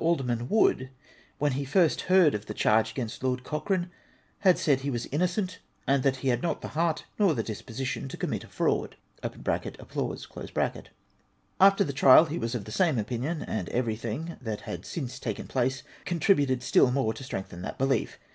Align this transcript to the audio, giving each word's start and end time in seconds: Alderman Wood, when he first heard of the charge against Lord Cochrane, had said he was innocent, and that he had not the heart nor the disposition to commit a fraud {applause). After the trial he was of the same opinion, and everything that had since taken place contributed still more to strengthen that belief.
Alderman 0.00 0.48
Wood, 0.48 0.88
when 1.36 1.52
he 1.52 1.66
first 1.66 2.00
heard 2.08 2.34
of 2.34 2.46
the 2.46 2.54
charge 2.54 2.90
against 2.92 3.22
Lord 3.22 3.44
Cochrane, 3.44 3.90
had 4.38 4.58
said 4.58 4.80
he 4.80 4.88
was 4.88 5.04
innocent, 5.12 5.58
and 5.86 6.02
that 6.02 6.16
he 6.24 6.28
had 6.28 6.40
not 6.40 6.62
the 6.62 6.68
heart 6.68 7.04
nor 7.18 7.34
the 7.34 7.42
disposition 7.42 8.08
to 8.08 8.16
commit 8.16 8.44
a 8.44 8.48
fraud 8.48 8.96
{applause). 9.22 10.26
After 11.60 11.84
the 11.84 11.92
trial 11.92 12.24
he 12.24 12.38
was 12.38 12.54
of 12.54 12.64
the 12.64 12.72
same 12.72 12.98
opinion, 12.98 13.42
and 13.42 13.68
everything 13.68 14.38
that 14.40 14.62
had 14.62 14.86
since 14.86 15.18
taken 15.18 15.46
place 15.48 15.82
contributed 16.06 16.62
still 16.62 16.90
more 16.90 17.12
to 17.12 17.22
strengthen 17.22 17.60
that 17.60 17.76
belief. 17.76 18.18